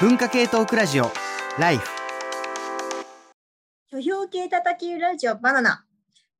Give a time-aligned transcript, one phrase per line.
[0.00, 1.12] 文化系トークラジオ
[1.56, 1.88] ライフ
[3.92, 5.84] 書評系叩きラジオバナナ。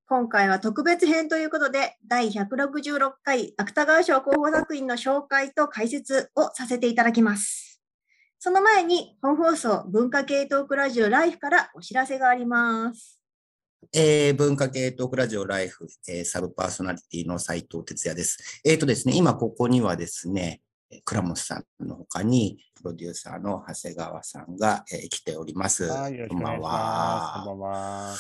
[0.09, 7.81] 今回は特別編ということで、第166回芥川賞候補作品の紹介と解説をさせていただきます。
[8.41, 13.21] その前に本放送文化系トークラジオライフからお知らせがあります。
[13.95, 18.61] えー文化系トークラジオライフ、えーサブパーソナリティの斉藤哲也です。
[18.65, 20.74] えっ、とですね、今ここにはですね、えー
[21.05, 25.89] 倉本さんの他に、プロデューサーの長谷川さんが、えー来ております。
[25.89, 26.61] こんばんくお願いします。
[26.61, 27.43] こは。
[27.43, 28.15] んばんは。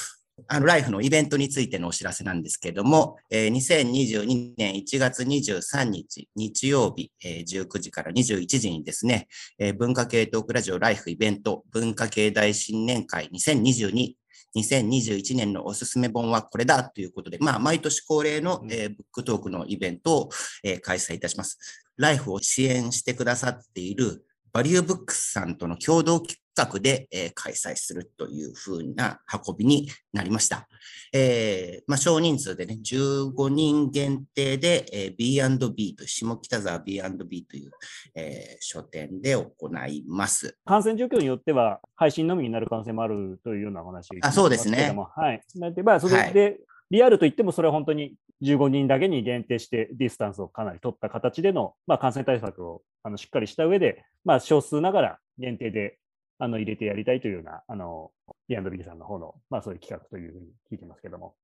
[0.48, 14.14] あの、ライフのイベントについてのお知らせなんですけれども、えー2022年1月23日、日曜日、えー19時から21時にですね、えー文化系トークラジオライフイベント、文化系大新年会2022
[14.56, 20.28] 2021年のおすすめ本はこれだということで、まあ、毎年恒例の、えーブックトークのイベントを、
[20.62, 21.58] えー開催いたします。
[21.96, 30.68] ライフを支援してくださっているバリューブックスさんとの共同企画で、えー開催するというふうな運びになりました。
[31.12, 37.72] えーまあ、少人数でね、15人限定で、えー B&B と、下北沢 B&B という、
[38.14, 40.56] えー書店で行います。
[40.64, 45.42] 感染状況によっては、配信のみになる可能性もあるというようなお話あそうですねはい。
[45.56, 46.60] なんで、まあ、それで、
[46.92, 55.98] リアルといっても、それは本当に15人だけに限定して、ディスタンスをかなり取った形での、まあ、感染対策をあのしっかりした上で、まあ、少数ながら限定で
[56.38, 58.10] あの入れてやりたいというような、あの、
[58.48, 61.34] B&B さんの方の、まあ、そういう企画というふうに聞いてますけども。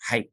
[0.00, 0.30] はい。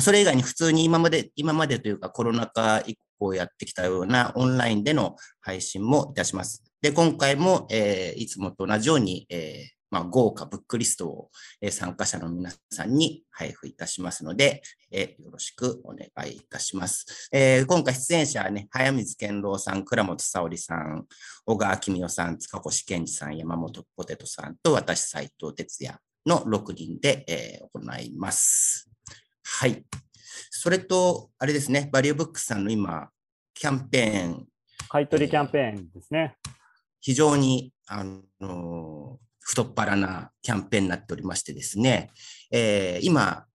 [0.00, 6.64] それ以外に普通に今まで、今までというかコロナ禍以降やってきたようなオンラインでの配信もいたします。
[6.82, 17.28] で、今回も、えーいつもと同じように、えーまあ、豪華ブックリストを、えー参加者の皆さんに配布いたしますので、えーよろしくお願いいたします。
[17.32, 21.06] えー今回出演者はね、早水健郎さん、倉本沙織さん、
[21.44, 28.88] 小川明夫さん、塚越健二さん、山本ポテトさんと私、斉藤哲也の6人で、えー行います。
[29.44, 29.84] はい。
[30.50, 33.08] それと、あれですね、バリューブックスさんの今、
[33.54, 34.46] キャンペーン、
[34.88, 36.36] 買い取りキャンペーンですね。
[37.00, 38.04] 非常に、あ
[38.40, 42.10] の、太っ腹なキャンペーンになっておりましてですね、
[42.50, 43.46] えー今、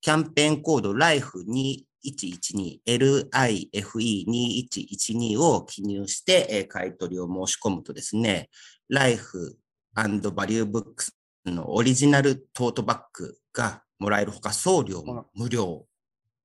[0.00, 8.48] キャンペーンコード LIFE2112、LIFE2112 を記入して、えー買い取りを申し込むとですね、
[8.88, 9.58] Life
[9.94, 10.06] バ
[10.46, 11.14] リューブックス
[11.44, 15.84] のオリジナルトートバッグがもらえるほか、送料も無料。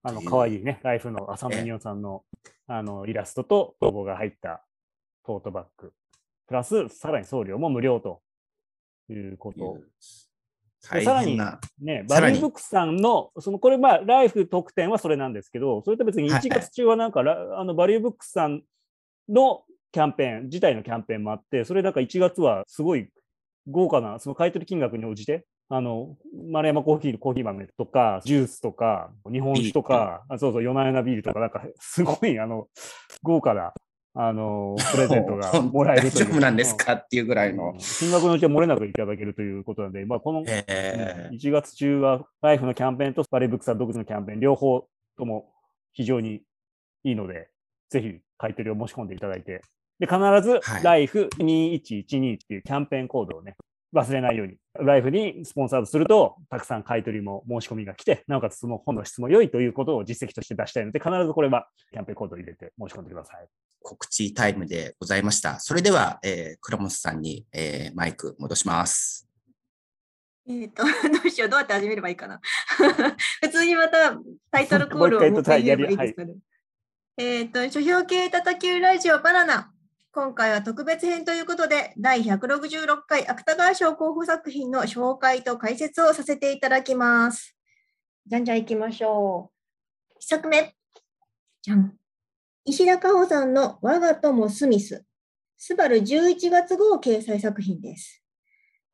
[0.04, 2.26] あの、という可愛いね、ライフの浅野美代さんの、
[2.68, 4.66] あの、イラストとロゴが入った
[5.26, 5.94] トートバッグ。
[6.46, 8.25] プラス、さらに送料も無料と
[9.10, 9.78] いうこと。
[10.80, 11.38] さらに。
[11.82, 18.62] ね、バリューブックスさんの、その、これ、まあ、ライフ特典はそれなんですけど、それと別にはい1月中はなんか、ラあの、バリューブックスさん
[19.28, 23.10] のキャンペーン、自体のキャンペーンもあって、それなんか1月はすごい
[23.68, 26.16] 豪華な、その買い取り金額に応じて、あの、
[26.52, 32.68] 丸山コーヒーのコーヒー豆とか、ジュースとか、日本酒とか、あそうそう、夜な夜なビールとか、なんか、すごい、あの、
[33.24, 33.74] 豪華な、
[34.18, 36.26] あの、プレゼントが もらえるという。
[36.26, 37.78] 大丈夫なんですかっていうぐらいのうん。
[37.78, 44.88] 金額のうちは漏れなくいただけるということなので、まあ、この、えー1月中はライフのキャンペーンとバレーブックさん独自のキャンペーン、両方
[45.18, 45.52] とも
[45.92, 46.42] 非常に
[47.04, 47.50] いいので、
[47.90, 49.62] ぜひ買い取りを申し込んでいただいて、
[50.00, 53.56] で、必ずはいライフ2112っていうキャンペーンコードをね、
[53.96, 63.48] 忘れないように、ライフにスポンサードすると、たくさん買い取りも申し込みが来て、なおかつその本の質も良いということを実績として出したいので、必ずこれはキャンペーンコードを入れて申し込んでください。
[63.82, 65.60] 告知タイムでございました。
[65.60, 69.30] それでは、えー、倉本さんに、えーマイク戻します。
[70.48, 70.90] えっ、と、 ど
[71.26, 72.42] うしよう、どうやって始めればいいかな。
[73.42, 74.18] 普通にまた
[74.52, 76.36] タイトルコールを もう一回もう一回言えばいいですかね。
[77.18, 79.75] えっ、と、書評系叩きラジオバナナ。
[80.16, 87.54] 今回は特別編ということで、第166回芥川賞候補作品の紹介と解説をさせていただきます。
[88.26, 89.52] じゃんじゃん行きましょ
[90.14, 90.16] う。
[90.22, 90.74] 一作目。
[91.62, 91.98] じゃん。
[92.64, 95.04] 石田加穂さんの我が友スミス。
[95.58, 98.25] スバル11月号掲載作品です。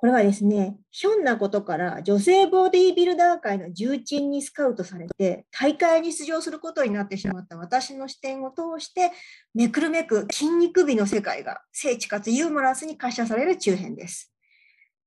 [0.01, 9.11] これはですね、ひょんなことから女性ボディビルダー界の重鎮にスカウトされて、大会に出場することになってしまった私の視点を通して、
[9.53, 14.33] めくるめく筋肉美の世界が聖地かつユーモラスに可視化される中編です。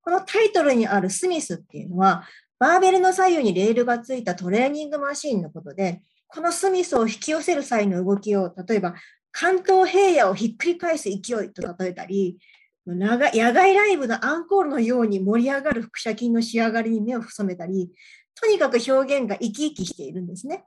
[0.01, 2.29] このタイトルにあるスミスっていうのは、
[2.61, 8.95] バーベルの左右にレールがついたトレーニングマシンのことで、このスミスを引き寄せる際の動きを、例えば
[9.33, 11.19] 関東平野をひっくり返す勢い
[11.53, 12.39] と例えたり、
[12.87, 13.19] 野
[13.53, 17.91] 外ライブのアンコールのように盛り上がる腹斜筋の仕上がりに目を細めたり、
[18.35, 20.65] とにかく表現が生き生きしているんですね。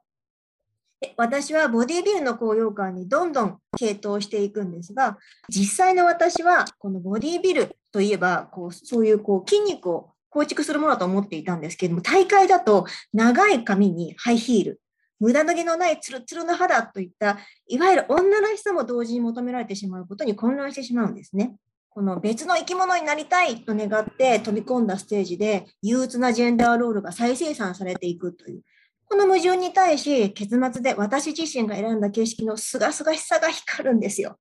[1.16, 5.18] 私はボディビルの高揚感にどんどん傾倒していくんですが、
[5.48, 14.82] 実際の私はこのボディビルといえば、こうそういうこう筋肉を構築するものだと思っていたんですけれども、大会だと長い髪にハイヒール、
[15.20, 17.38] 無駄脱ぎのないツルツルの肌といった、
[17.68, 21.56] いわゆる女らしさも同時に求められてしまうことに混乱してしまうんですね。
[21.98, 28.62] この別の生き物になりたいと願って飛び込んだステージで憂鬱なジェンダーロールが再生産されていくという、
[29.08, 34.38] この矛盾に対し結末で私自身が選んだ形式のすがすがしさが光るんですよ。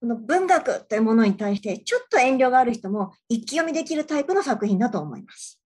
[0.00, 5.60] この文学というものに対してちょっと遠慮がある人も一気読みできるタイプの作品だと思います。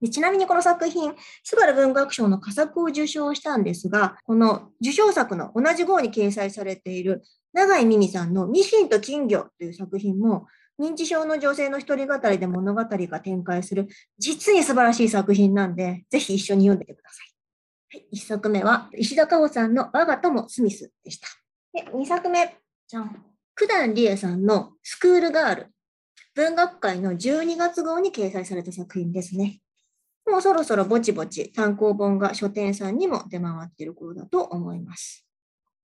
[0.00, 1.14] でちなみにこの作品、
[1.44, 7.22] スバル文学賞の佳作を受賞したんですが、この受賞作の同じ号に掲載されている
[7.58, 10.46] 永井美美さんのミシンと金魚という作品も、
[10.80, 17.98] 認知症の女性の一人語りで物語が展開する、実に素晴らしい作品なんで、ぜひ一緒に読んでてください。
[17.98, 21.26] はい、1作目は、石田香穂さんの我が友スミスでした。
[21.72, 22.56] で、2作目、
[22.86, 23.24] じゃん。
[23.56, 25.66] 九段理恵さんのスクールガール。
[26.36, 29.60] 文学界の12月号に掲載された作品ですね。
[30.30, 35.27] もうそろそろぼちぼち単行本が書店さんにも出回っている頃だと思います。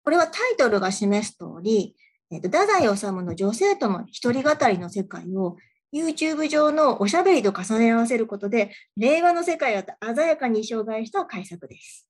[0.03, 1.95] これはタイトルが示す通り、
[2.31, 5.57] えーと、太宰治の女性との一人語りの世界を
[5.93, 9.83] YouTube 上のおしゃべりと重ね合わせることで、令和の世界を
[10.15, 12.07] 鮮やかに障害した改作です。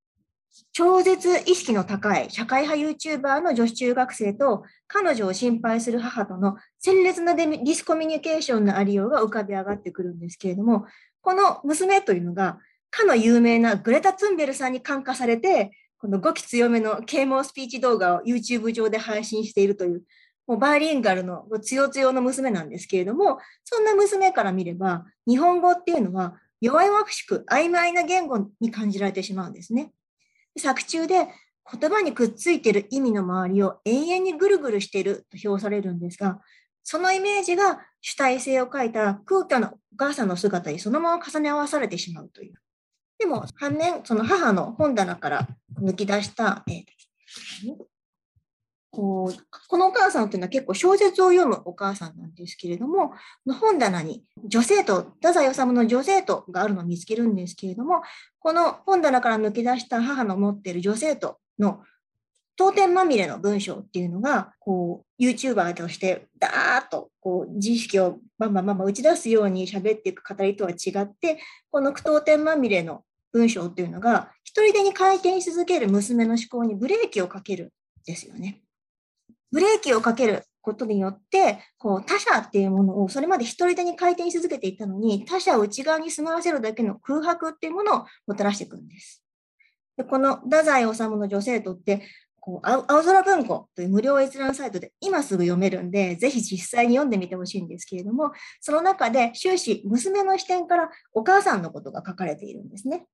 [0.74, 10.86] 超絶意識の高い社会派 YouTuber の女子中学生と彼女を心配する母との鮮烈なディスコミュニケーションのありようが浮かび上がってくるんですけれども、
[11.22, 12.60] この娘というのが、
[12.90, 15.72] かの有名なグレタ・ツンベルさんに感化されて、
[16.02, 20.04] この語気強めの啓蒙スピーチ動画を YouTube 上で配信しているという、
[20.48, 29.92] もうバーリンガルの強強の娘なんですけれども、そんな娘から見れば、日本語っていうのは弱々しく曖昧な言語に感じられてしまうんですね。
[30.58, 31.28] 作中で
[31.72, 36.42] 言葉にくっついている意味の周りを永遠にぐるぐるしていると評されるんですが、
[36.84, 42.56] そのイメージが主体性を書いた空虚なお母さんの姿にそのまま重ね合わされてしまうという。
[43.22, 45.48] でも、反面、その母の本棚から
[45.80, 46.84] 抜き出した、えー、
[48.90, 53.14] こうこのお母さんというのは結構小説を読むお母さんなんですけれども、
[53.60, 58.02] 本棚に女性と、太宰治の女性とがあるのを見つけるんですけれども、
[58.40, 61.84] この本棚から抜き出した母の持っている女性との
[62.56, 71.40] 当店まみれの文章っていうのが、こう、YouTuber として、ダーッと、こう、自意識をバンバンバンバン打ち出すように喋っていく語りとは違って、
[71.72, 77.74] この句読点まみれの文章っていうのが、一人でに回転し続ける娘の思考にブレーキをかける
[78.06, 78.62] ですよね。
[79.52, 89.24] ブレーキをかけることによって、こう他者っていうものをそれまで一人でに回転し続けていたのに、他者を内側に住まわせるだけの空白っていうものをもたらしていくんです。
[89.98, 92.04] でこの太宰治の女性とって、
[92.40, 98.32] こう青空文庫という無料閲覧サイトで今すぐ読めるんで、ぜひ実際に読んでみてほしいんですけれども、
[98.62, 103.06] その中で終始娘の視点からお母さんのことが書かれているんですね。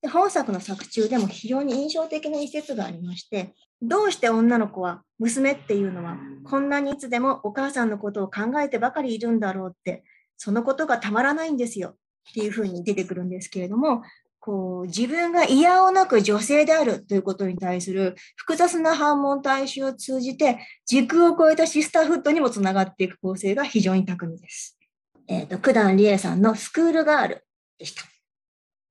[0.00, 10.04] で本作の作中でも非常に印象的な一節がありまして、どうして女の子は娘っていうのはこんなにいつでもお母さんのことを考えてばかりいるんだろうって、
[10.36, 14.02] そのことがたまらないんですよっていうふうに出てくるんですけれども、
[14.40, 24.78] こう自分が嫌をなく女性であるということに対する複雑な反問対象を通じて時空を超えたシスターフットにもつながっていく構成が非常に巧みです。
[25.26, 27.44] えっ、ー、と、九段理恵さんのスクールガール
[27.78, 28.04] でした。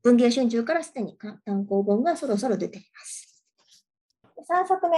[0.04, 3.44] 文芸春秋からすでに単行本がそろそろ出ています。
[4.50, 4.98] 3作目。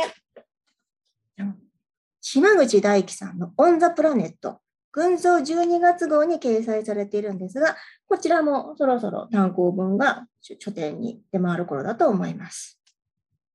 [2.21, 4.59] 島口大樹さんのオン・ザ・プラネット。
[4.91, 7.75] 群像12月号に掲載されているんですが、
[8.07, 12.79] こちらもそろそろ単行本が書店に出回る頃だと思います。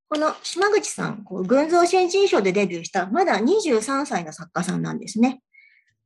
[0.09, 5.43] この島口さん、こう群像新人賞でデビューしたまだ23歳の作家さんなんですね。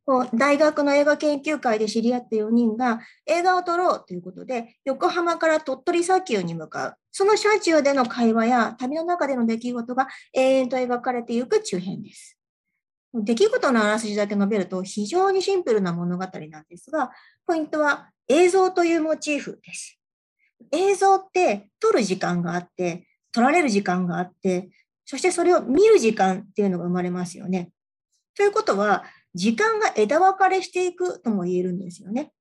[0.09, 6.95] こう大学の映画研究会で知り合った4人が映画を撮ろうということで、横浜から鳥取砂丘に向かう。
[7.13, 12.39] その車中での会話や旅の中での出来事が永遠と描かれていく中編です。
[13.13, 17.11] 出来事のあらすじだけ述べると非常にシンプルな物語なんですが、
[17.47, 20.01] ポイントは映像というモチーフです。
[20.73, 24.71] 映像って撮る時間があって、撮られる時間があって、
[25.05, 27.73] そしてそれを見る時間っていうのが生まれますよね。
[28.35, 29.05] ということは、
[29.35, 32.33] 時間が枝分かれしていくとも言えるんですよね。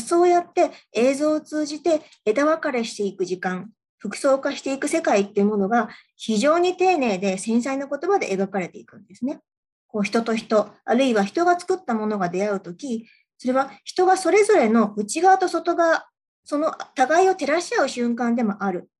[0.00, 9.40] そうやって映像を通じて枝分かれしていく時間、複層化していく世界っていうものが非常に丁寧で繊細な言葉で描かれていくんですね。
[9.86, 13.06] こう人と人、あるいは人が作ったものが出会うとき、
[13.38, 16.06] それは人がそれぞれの内側と外側、
[16.44, 18.90] その互いを照らし合う瞬間でもある。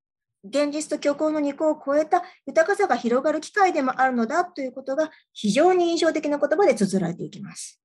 [0.44, 7.80] 現実と虚構の二項を超えた豊かさが広がる機会でもあるのだということが非常に印象的な言葉で綴られていきます。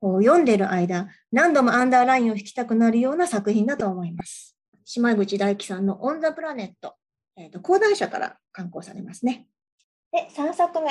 [0.00, 4.56] こう読んでいる間、何度もアンダーラインを引きたくなるような作品だと思います。
[4.84, 6.96] 島口大樹さんのオン・ザ・プラネット、
[7.36, 9.46] えーと、講談社から刊行されますね。
[10.12, 10.90] で、3作目。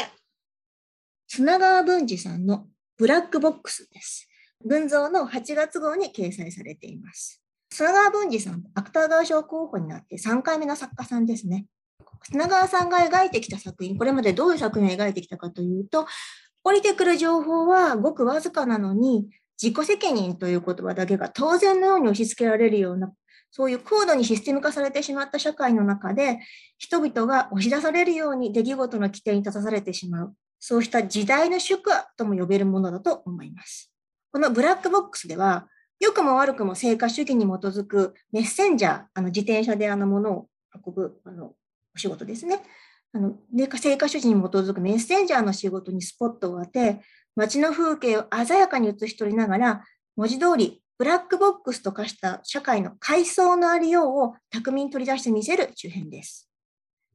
[1.27, 2.67] 砂川文治さんの
[2.98, 4.29] ブラックボックスです。
[4.65, 7.42] 文蔵の8月号に掲載されています。
[7.74, 11.65] 砂川文治さん、芥川賞候補になって3回目の作家さんですね。
[12.22, 16.06] 砂川さんが描いてきた作品、これまでどういう作品を描いてきたかというと、
[16.63, 19.27] 降りてくる情報はごくわずかなのに、
[19.60, 23.12] 自己責任という言葉だけが当然のように押し付けられるような、
[23.50, 26.42] そういう高度にシステム化されてしまった社会の中で、
[26.77, 33.92] 人々が押し出されるように出来事の規定に立たされてしまう、そうした時代の宿とも呼べるものだと思います。
[34.32, 35.68] このブラックボックスでは、
[36.00, 40.47] 良くも悪くも成果主義に基づくメッセンジャー、あの自転車であのものを
[40.85, 41.53] 運ぶあの
[41.95, 42.62] お仕事ですね。
[43.13, 43.35] あの
[43.77, 47.01] 成果主義に基づくメッセンジャーの仕事にスポットを当て、
[47.35, 49.83] 街の風景を鮮やかに写し取りながら、
[50.15, 56.50] 文字通りブラックボックスと化した社会の階層のありようを巧みに取り出してみせる中編です。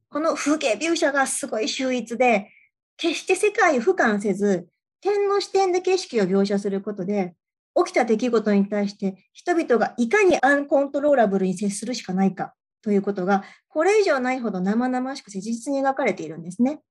[0.09, 2.49] この風景描写がすごい秀逸で、
[2.97, 4.67] 決して世界を俯瞰せず、
[5.01, 7.35] 点の視点で景色を描写することで、
[7.85, 16.81] 起きた出来事に対して人々がいかにアンコントローラブルに接するしかないかということが、これ以上ないほど生々しく切実に描かれているんですね。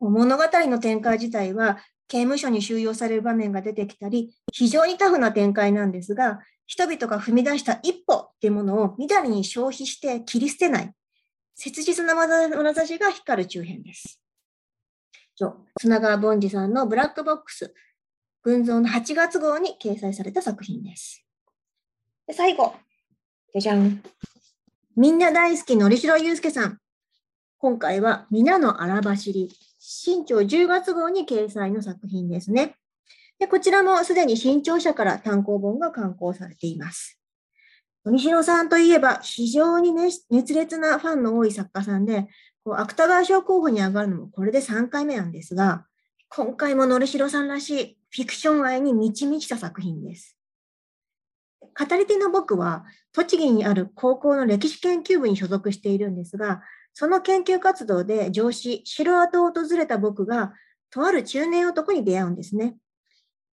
[0.00, 1.78] 物語の展開自体は、
[2.08, 10.92] 刑務所に収容される場面が出てきたり、非常にタフな展開なんですが、人々が踏み出した一歩っていうものをみだりに消費して切り捨てない、
[11.54, 14.20] 切実な眼差しが光る中編です。
[15.80, 17.74] 砂川凡司さんのブラックボックス、
[18.46, 21.26] 群像の8月号に掲載された作品です。
[22.28, 22.76] で最後、
[23.52, 24.00] じゃじゃん。
[24.94, 26.78] みんな大好きのりしろゆうすけさん。
[27.58, 29.50] 今回は皆の荒走り、
[29.80, 32.76] 新潮10月号に掲載の作品ですね。
[33.40, 37.18] でこちらもすでに新潮社から単行本が刊行されています。
[38.04, 42.28] のしろさんといえば非常に、ね、熱烈なファンの多い作家さんで、
[42.62, 45.84] こう芥川賞候補に上がるのもこれで3回目なんですが、
[46.28, 50.36] 今回ものりしろさんらしいフィクション愛に満ち満ちた作品です。
[51.60, 56.62] 語り手の僕は、栃木にある高校の歴史研究部に所属しているんですが、
[56.94, 60.54] その研究活動で上司、城跡を訪れた僕が、
[60.90, 62.76] とある中年男に出会うんですね。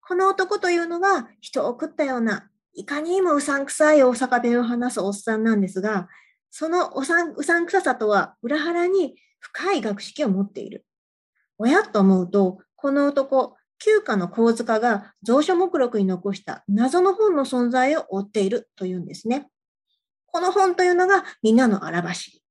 [0.01, 6.09] この男というのが人を食ったような、いかにもうさんくさい大阪弁を話すおっさんなんですが、
[6.51, 10.85] そのおさんうさんくささとは裏腹に深い学識を持っている。
[11.59, 19.47] 親と思うと、この男、旧家の構図家が蔵書目録に残した謎の本の存在を追っているというんですね。
[20.25, 22.41] この本というのがみんなの荒走り。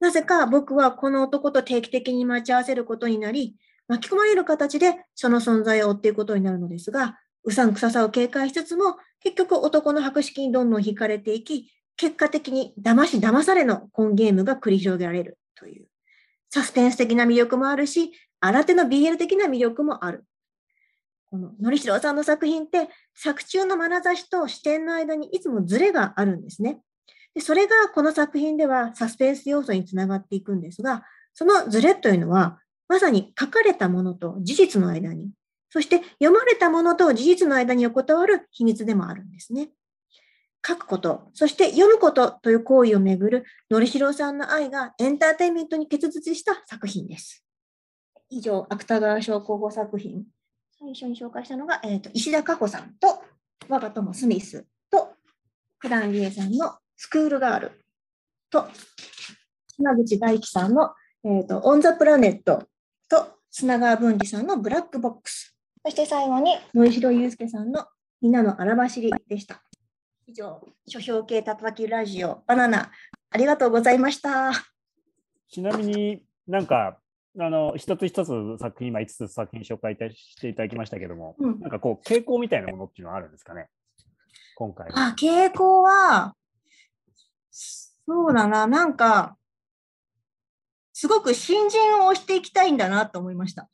[0.00, 3.56] なぜか僕はこの男と定期的に待ち合わせることになり、
[3.88, 15.86] 巻き込まれる形でその存在を追っていくことになるのですが、うさんくささを警戒しつつも、結局男の博識にどんどん惹かれていき、結果的に騙し騙されのコンゲームが繰り広げられるという、
[16.52, 20.26] サスペンス的な魅力もあるし、新手の BL 的な魅力もある。
[21.30, 26.82] こののりしろさんの作品って、作中の眼差しと視点の間にいつもズレがあるんですね。
[27.34, 35.30] でそれがこの作品ではサスペンス要素につながっていくんですが、そのズレというのは、まさに書かれたものと事実の間に、
[35.70, 39.70] そして読まれたものと事実の間に横たわる秘密でもあるんですね。
[40.66, 47.44] 書くこと、そして読むことという行為をめぐるのりしろさんの愛がエンターテインメントに結実した作品です。
[48.30, 50.24] 以上、芥川賞候補作品。
[50.78, 53.22] 最初に紹介したのが、えーと、石田加穂さんと、
[53.68, 55.14] 我が友スミスと、
[55.80, 57.72] 九段理恵さんのスクールガール
[58.50, 58.68] と、
[59.76, 62.66] 島口大樹さんの、えーと、オン・ザ・プラネット
[63.08, 65.56] と、砂川文治さんのブラックボックス。
[65.84, 67.86] そして最後に、野石祐介さんの
[68.20, 69.62] みんなの荒走りでした。
[70.32, 72.90] 以上、書評系たたきラジオバナナ、
[73.28, 74.50] ありがとうございました。
[75.50, 76.96] ちなみになんか、
[77.38, 83.68] あの、一つ一つ作品、今5つ作品紹介していただきましたけども、うんなんかこう、傾向みたいなものっていうのはあるんですかね？
[84.56, 85.08] 今回は。
[85.08, 86.34] あ、傾向は、
[87.50, 89.36] そうだな、なんか、
[90.94, 93.68] すごく新人を推していきたいんだなと思いました。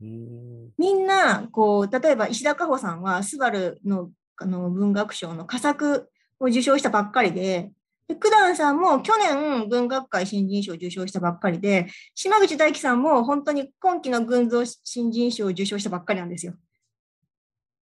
[0.00, 6.10] みんな、こう、例えば石田加穂さんは、スバルのあの文学賞の佳作
[6.40, 7.70] を受賞したばっかりで、
[8.06, 16.54] で九段さんも去年文学界新人賞を受賞したばっかりで、島口大樹さんも本当に今期の群像新人賞を受賞したばっかりなんですよ。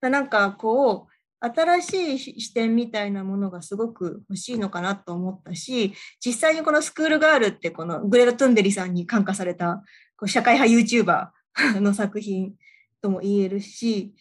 [0.00, 5.92] なんかこう、新しい視点みたいなものがすごく欲しいのかなと思ったし、
[6.24, 9.82] 実際にこのスクールガールってこのグレル・トゥンベリさんに感化された
[10.16, 12.54] こう社会派 YouTuber の作品
[13.02, 14.14] とも言えるし、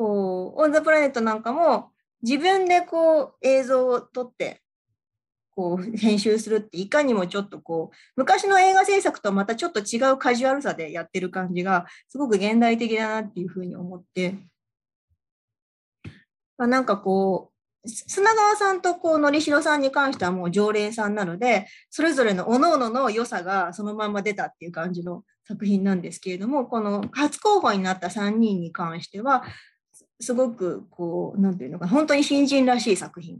[0.00, 1.90] こう、オン・ザ・プラネットなんかも
[2.22, 4.62] 自分でこう映像を撮って
[5.54, 14.36] こう編集するっていかにもちょっとこう昔の映画制作とまたちょっと違うカジュアルさでやってる感じがすごく現代的だなっていうふうに思って、
[16.56, 17.50] まあ、なんかこ
[17.84, 29.42] う砂川さんとこうのりしろさんに関してはもう常連さんなのでそれぞれの各々の良さがそのまま出たっていう感じの作品なんですけれどもこの初候補になった3人に関しては
[30.20, 33.38] すごくこう、なんていうのか、本当に新人らしい作品っ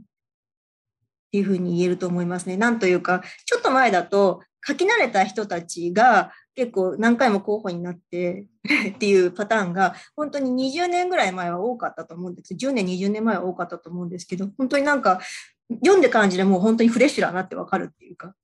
[1.31, 2.57] ていうふうに言えると思いますね。
[2.57, 8.47] なんというか、ちょっと前だと書き慣れた人たちが結構何回も候補になって
[8.95, 15.21] っていうパターンが本当に20年ぐらい前は多かったと思うんです10年、20年前は多かったと思うんですけど、本当になんか
[15.69, 18.35] 読んで感じでもう本当にフレッシュだなってわかるっていうか。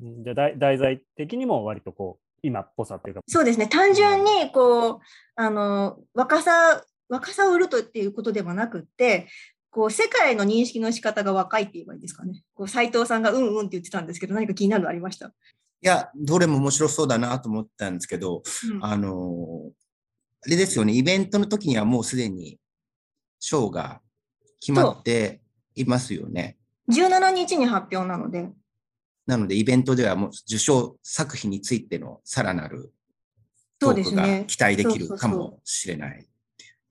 [0.00, 3.20] じゃ題題材的にも割とこう今っぽさっていうか。
[3.26, 3.68] そうですね。
[3.68, 4.98] 単純にこう、
[5.36, 9.28] あの、若さ若さを売るとっていうことではなくって、
[9.70, 12.42] こう世界の認識の仕方が若いって言えばいいですかね。
[12.54, 15.28] こう斉藤さんがうんうんって言ってたんですけど、何か気になるのありました？
[15.28, 15.32] い
[15.82, 18.42] や、どれも面白そうだなと思ったんですけど、
[18.72, 19.70] うん、あの、
[20.46, 22.58] あれですよね、イベントの時にはもうすでに
[23.38, 24.00] 賞が
[24.60, 25.42] 決まって
[25.74, 26.56] いますよね。
[26.90, 28.50] 17日に発表なので。
[29.26, 32.92] なので、イベントではもう受賞作品についてのさらなる
[33.78, 36.26] トークが期待できるかもしれない。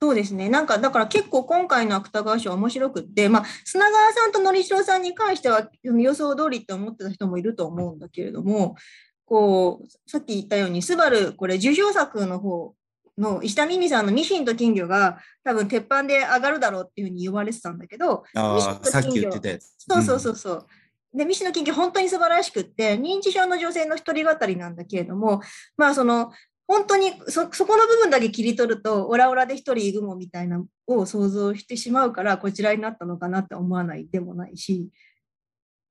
[0.04, 0.50] そうですね。
[0.50, 8.76] なんか、だから結構今回の芥川賞面白くって、まあ、砂川さんとのりしろさんに関しては予想通りって思ってた人もいると思うんだけれども、
[9.24, 12.76] こう、さっき言ったように、スバル、これ、受賞作の方
[13.18, 19.74] の石田美美さんのミシンと金魚が多分鉄板で上がるだろうっていうふうに言われてたんだけど、ああ、さっき言ってたやつ。
[19.78, 20.68] そうそうそうそう。
[21.14, 25.40] うん、で、ミシンの金魚本当に素晴らしくって、認知症の女性の一人語りなんだけれども、
[25.78, 26.34] まあその、
[26.68, 34.90] 本当にそこの部分だけ切り取るとオラオラで一人いるもみたいなを想像してしまうからこちらになったのかなって思わないでもないし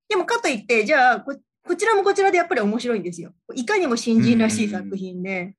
[0.09, 3.33] でもかといってじゃあここちらもこちらでやっぱり面白いんですよ。
[3.55, 5.55] いかにも新人らしい作品で。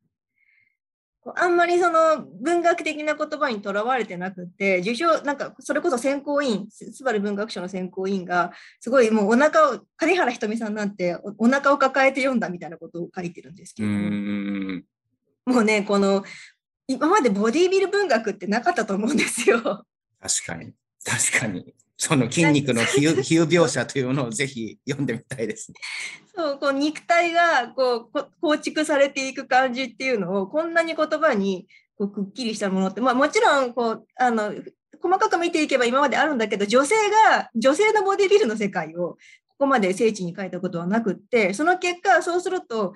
[1.37, 13.87] あんまりその文学的な言葉にとらわれてなくて、受賞、なんかそれこそ選考委員、スバル文学賞の選考委員が、すごいもうお腹を、金原ひとみさんなんておお腹を抱えて読んだみたいなことを書いてるんですけど、
[15.45, 16.23] もうね、この、
[16.87, 19.61] 今までボディービル文学ってなかったと思うんですよ。
[20.21, 20.73] 確かに。
[21.05, 21.73] 確かに。
[21.97, 25.77] その筋肉の比喩描写というのをぜひ読んでみたいですね。
[26.35, 34.53] そう、こう肉体がこう構築されていく感じっていうのをこんなに言葉にこうくっきりしたものって、まあもちろんこう、あの、
[35.01, 36.95] 細かく見ていけば今まであるんだけど、女性
[37.29, 42.93] が、女性のボディビルの世界をここまで聖地に書いたことはなくって、その結果、そうすると、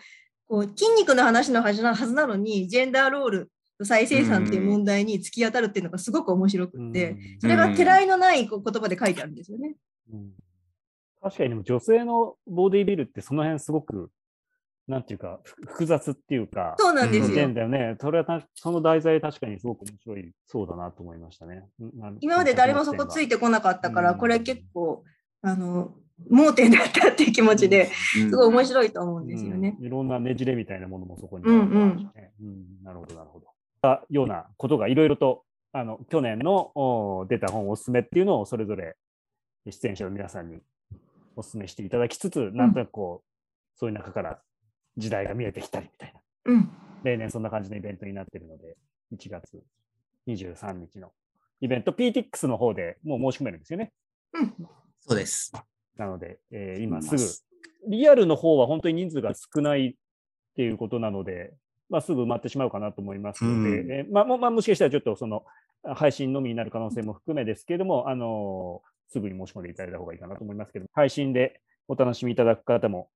[0.48, 3.52] こう筋肉の話のはずななのに、ジェンダーロール
[3.84, 9.76] 再生産っていう問題に突き当たるっていうのがすごく面白くて、それがてらいのない言葉で書いてあるんですよね。
[10.12, 10.32] うん、
[11.22, 14.10] 確かにでも女性のボディビルってその辺すごく、
[14.88, 17.54] なんていうか、複雑っていうか、そうなんですよ。
[17.54, 17.98] だよね。
[18.00, 21.66] それはその題材確かにすごく面白いそうだなと思いましたね。
[22.22, 25.04] 今まで誰もそこついてこなかったから、これ結構、
[25.42, 25.94] あの、
[26.30, 29.76] 盲点だったっていう気持ちで、すごい面白いと思うんですよね。
[29.80, 33.48] うん、いろんなねじれみたいなものもそこにある、ね、うんうん、なるほど、なるほど。
[33.82, 38.96] たようなことがいろいろと、あの、去年の出た本おすすめっていうのをそれぞれ
[39.70, 40.60] 出演者の皆さんに
[41.36, 44.40] おすすめしていただきつつ、なんとなくこう、そういう中から
[44.98, 46.22] 時代が見えてきたりみたいな。
[46.46, 46.70] うん、
[47.04, 48.76] 例年そんな感じのイベントになっているので、
[49.14, 49.62] 1月
[50.28, 51.12] 23日の
[51.62, 53.92] イベント、PTX の方でもう申し込めるんですよね。
[54.34, 54.54] うん、
[55.00, 55.54] そうです。
[55.98, 59.94] なので、えー、今すぐ、リアルの方は本当に人数が少ないっ
[60.56, 61.54] ていうことなので、
[61.90, 65.44] まあ、すぐ埋まってしまうかなと思いますので、うん、えー、まあ、まあ、もしかしたらちょっとその
[65.84, 73.10] 配信のみになる可能性も含めですけれども、あのー、すぐに申し込んでいただいた方がいいかなと思いますけど、配信でお楽しみいただく方も、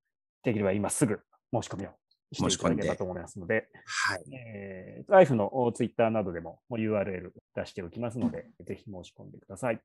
[0.43, 1.19] できれば今すぐ
[1.53, 1.89] 申し込みを
[2.31, 4.23] していただければと思いますので、はい。
[4.33, 9.81] えー、ライフのツイッターなどでも URL 出しておきますので、ぜひ申し込んでください。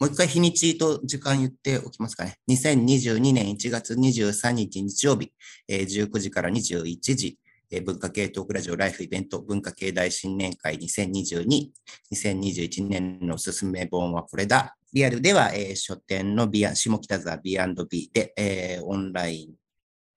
[0.00, 2.38] もう一回日にちと時間言っておきますかね。
[2.48, 5.30] 2022年1月23日日曜日、
[5.68, 7.38] えー、19時から21時、
[7.70, 11.68] えー、文化系トークラジオライフイベント文化系大新年会2022、
[12.14, 14.74] 2021年のおすすめ本はこれだ。
[14.94, 19.54] リアルでは、えー、書店のビア下北沢 B&B で、えー、オンライン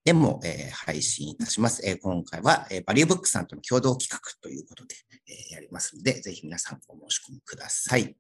[0.06, 1.86] でも、えー、配信いたします。
[1.86, 4.96] えー、今回は、えー、バリューブックさんとの共同企画ということで、
[5.28, 8.16] えー、やりますので、ぜひ皆さんお申し込みください。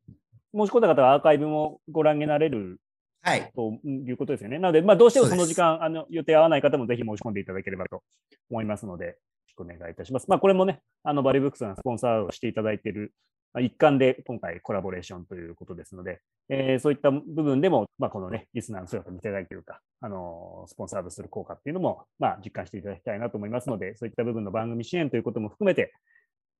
[0.54, 2.80] 申し込んだ方はアーカイブもご覧になれる
[3.22, 3.52] はい。
[3.56, 4.60] ということですよね。
[4.60, 8.04] なので、まあ、どうしてもその時そ間、あの予定合わない方もぜひ申し込んでいただければと
[8.50, 10.26] 思いますので、よろしくお願いいたします。
[10.28, 13.14] まあ、これもね、あのバリブックスがスポンサーをしていただいている
[13.54, 25.94] まあ一環で今回コラボレーションということですので、えーそういった部分でも、まあ、このね、リスナーの姿を見ていただいているか、あのスポンサードする効果っていうのも、まあ、実感していただきたいなと思いますので、そういった部分の番組支援ということも含めて、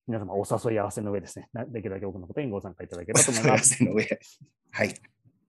[0.06, 3.76] 皆様お誘い合わせの上ですね、なできるだけ多くの方にご参加いただければと思います。
[3.76, 4.06] せの上。
[4.72, 4.88] はい。
[4.88, 4.94] よ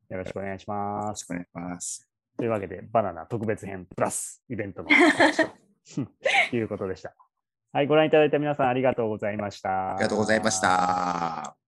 [0.10, 1.24] よろしくお願いしろますし。
[1.26, 2.08] くお願いします。
[2.38, 4.90] というわけで、バナナ特別編プラスイベントの
[6.50, 7.14] ということでした。
[7.74, 9.96] はい、ご覧いただいた皆さんありがとうございました。
[9.96, 11.65] ありがとうございました。